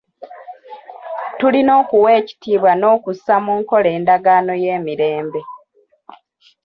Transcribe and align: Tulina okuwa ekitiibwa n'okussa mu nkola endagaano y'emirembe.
Tulina 1.39 1.71
okuwa 1.81 2.09
ekitiibwa 2.19 2.71
n'okussa 2.75 3.35
mu 3.45 3.51
nkola 3.59 3.89
endagaano 3.97 4.53
y'emirembe. 4.63 5.41